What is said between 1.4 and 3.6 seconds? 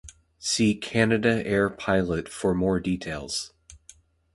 Air Pilot for more details.